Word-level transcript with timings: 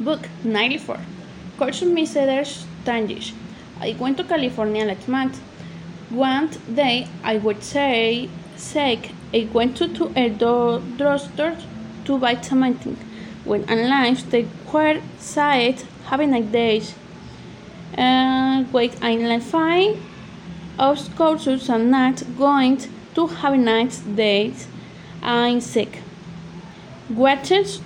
Book 0.00 0.28
94. 0.44 0.98
Course 1.58 1.82
Mr. 1.82 2.46
Standish. 2.82 3.34
I 3.80 3.94
went 4.00 4.16
to 4.16 4.24
California 4.24 4.86
last 4.86 5.06
month. 5.08 5.38
One 6.08 6.48
day 6.74 7.06
I 7.22 7.36
would 7.36 7.62
say 7.62 8.30
sick. 8.56 9.10
I 9.34 9.46
went 9.52 9.76
to, 9.76 9.88
to 9.88 10.10
a 10.16 10.30
drugstore 10.30 11.54
to 12.06 12.18
buy 12.18 12.40
something. 12.40 12.96
When 13.44 13.68
I 13.68 13.74
alive, 13.74 14.30
they 14.30 14.48
were 14.72 15.02
said, 15.18 15.82
having 16.06 16.32
a 16.32 16.40
day. 16.40 16.82
Uh, 17.96 18.64
wait, 18.72 18.96
I'm 19.02 19.40
fine. 19.40 20.02
Of 20.78 21.14
course, 21.14 21.46
I'm 21.68 21.90
not 21.90 22.22
going 22.38 22.78
to 23.14 23.26
have 23.26 23.52
a 23.52 23.58
nice 23.58 23.98
day. 23.98 24.54
I'm 25.22 25.60
sick. 25.60 25.98
What 27.10 27.50
is 27.50 27.80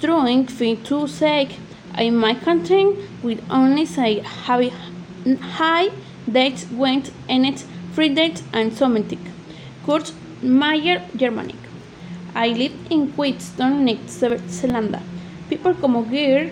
trying 0.00 0.46
to 0.46 1.06
say 1.06 1.48
in 1.98 2.16
my 2.16 2.32
country 2.32 2.86
will 3.22 3.36
only 3.50 3.84
say 3.84 4.20
have 4.20 4.72
high 5.38 5.90
dates 6.26 6.64
went 6.70 7.12
and 7.28 7.44
it's 7.44 7.66
free 7.92 8.08
dates 8.08 8.42
and 8.54 8.72
somatic. 8.72 9.18
Kurt 9.84 10.14
Meyer, 10.42 11.02
Germanic. 11.14 11.58
I 12.34 12.48
live 12.48 12.72
in 12.88 13.12
Queenstown, 13.12 13.84
New 13.84 13.98
Zealand. 14.08 14.96
People 15.50 15.74
como 15.74 16.00
Gear 16.00 16.50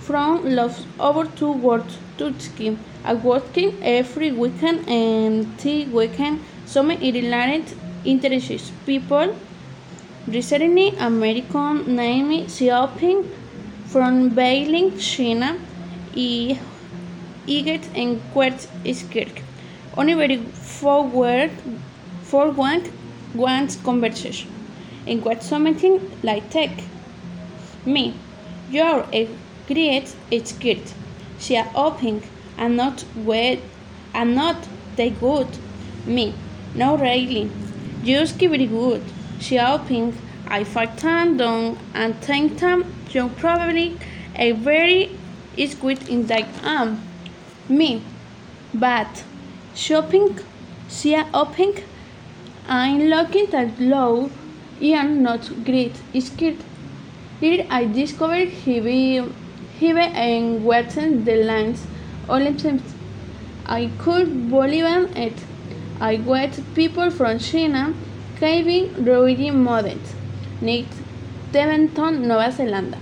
from 0.00 0.54
loves 0.54 0.84
over 0.98 1.24
to 1.36 1.50
words 1.50 1.96
to 2.18 2.38
ski. 2.38 2.76
I 3.04 3.14
working 3.14 3.82
every 3.82 4.32
weekend 4.32 4.86
and 4.86 5.56
the 5.60 5.86
weekend 5.86 6.40
some 6.66 6.90
irrelevant 6.90 7.74
interests 8.04 8.70
people 8.84 9.34
recently 10.32 10.90
American 10.98 11.96
name 11.96 12.46
Xiaoping 12.46 13.26
from 13.86 14.30
Beijing, 14.30 14.92
China 14.98 15.56
y 16.14 16.58
Iget 17.48 17.88
en 17.96 18.20
Kirk. 19.12 19.42
Only 19.96 20.14
very 20.14 20.36
forward 20.36 21.50
for 22.22 22.50
one 22.52 22.84
conversation. 23.84 24.48
In 25.06 25.20
what 25.22 25.42
something 25.42 25.98
like 26.22 26.48
tech. 26.50 26.70
Me, 27.84 28.14
you're 28.70 29.04
a 29.12 29.28
great 29.66 30.14
skirt. 30.44 30.94
She 31.40 31.56
are 31.56 31.70
and 32.56 32.76
not 32.76 33.04
wet 33.16 33.58
and 34.14 34.36
not 34.36 34.56
they 34.94 35.10
good. 35.10 35.48
Me, 36.06 36.34
no 36.74 36.96
really. 36.96 37.50
Just 38.04 38.36
very 38.36 38.66
good. 38.66 39.02
I 40.48 40.64
find 40.64 40.98
time 40.98 41.36
down 41.36 41.78
and 41.94 42.14
think 42.20 42.58
time 42.58 42.84
you're 43.10 43.28
probably 43.30 43.98
a 44.36 44.52
very 44.52 45.18
good 45.74 46.08
in 46.08 46.26
that 46.26 46.46
am. 46.62 47.00
Me, 47.68 48.02
but 48.74 49.24
shopping, 49.74 50.38
open, 51.32 51.74
I'm 52.68 53.00
looking 53.00 53.52
at 53.54 53.80
low, 53.80 54.30
and 54.80 55.22
not 55.22 55.64
great. 55.64 55.96
Scared. 56.18 56.56
Here 57.40 57.66
I 57.70 57.86
discovered 57.86 58.48
he 58.48 58.76
heavy 59.80 60.00
and 60.00 60.64
wetting 60.64 61.24
the 61.24 61.36
lines. 61.44 61.86
All 62.28 62.46
I 63.66 63.90
could 63.98 64.50
believe 64.50 64.84
it. 65.16 65.38
I 66.00 66.16
wet 66.16 66.60
people 66.74 67.10
from 67.10 67.38
China, 67.38 67.94
caving, 68.40 69.04
reading 69.04 69.62
models. 69.62 70.14
Nick 70.62 70.86
Teventon, 71.52 72.20
Nueva 72.20 72.50
Zelanda. 72.50 72.98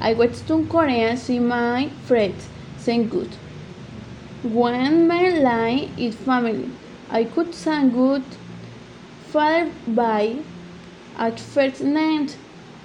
I 0.00 0.14
went 0.14 0.46
to 0.46 0.64
Korea 0.66 1.16
see 1.16 1.40
my 1.40 1.88
friends. 2.06 2.48
Thank 2.78 3.10
good. 3.10 3.30
When 4.44 5.08
my 5.08 5.30
line 5.30 5.90
is 5.98 6.14
family, 6.14 6.70
I 7.10 7.24
could 7.24 7.54
sing 7.54 7.90
good. 7.90 8.22
Father 9.32 9.72
by 9.88 10.36
at 11.16 11.40
first 11.40 11.82
named 11.82 12.36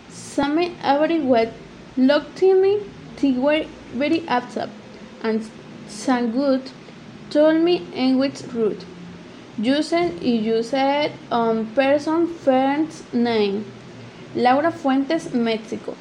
some 0.09 0.57
everywhere 0.81 1.53
looked 1.95 2.41
at 2.41 2.57
me. 2.57 2.79
They 3.21 3.33
were 3.33 3.65
very 3.93 4.27
upset 4.27 4.69
and 5.21 5.47
sang 5.87 6.31
good. 6.31 6.71
Told 7.29 7.61
me 7.61 7.87
in 7.93 8.17
which 8.17 8.41
route. 8.51 8.83
Using 9.57 10.19
used 10.21 10.73
on 11.31 11.67
person 11.75 12.27
friend's 12.27 13.03
name. 13.13 13.71
Laura 14.35 14.71
Fuentes, 14.71 15.31
Mexico. 15.33 15.95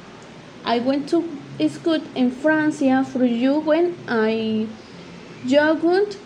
I 0.65 0.79
went 0.79 1.09
to 1.11 1.29
school 1.69 2.01
in 2.15 2.31
France 2.31 2.79
for 3.13 3.25
you 3.25 3.61
when 3.61 3.95
I 4.09 4.67
joined 5.47 6.17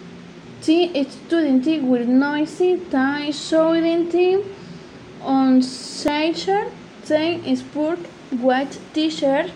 the 0.65 1.05
student 1.11 1.83
with 1.83 2.07
noisy 2.07 2.79
tie 2.91 3.31
showing 3.31 4.45
on 5.21 5.63
Seychelles, 5.63 6.73
they 7.07 7.55
sport 7.57 7.99
white 8.31 8.79
t-shirt 8.95 9.51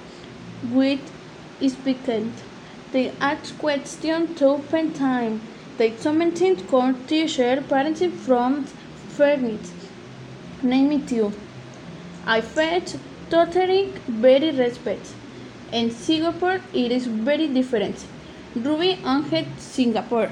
with 0.72 1.00
speaking. 1.66 2.32
They 2.90 3.12
asked 3.20 3.58
question 3.58 4.34
to 4.34 4.46
open 4.46 4.92
time. 4.92 5.40
They 5.80 5.92
commented 5.92 6.62
on 6.74 7.06
t-shirt 7.06 7.66
parenting 7.66 8.12
from 8.24 8.64
furniture. 9.16 9.76
Name 10.62 10.92
it 10.92 11.10
you. 11.10 11.32
I 12.26 12.42
felt 12.42 12.96
totally 13.30 13.84
very 14.24 14.50
respect. 14.50 15.14
In 15.72 15.90
Singapore, 15.90 16.60
it 16.74 16.92
is 16.92 17.06
very 17.06 17.48
different. 17.48 18.04
Ruby 18.54 18.90
Angel, 19.06 19.46
Singapore. 19.56 20.30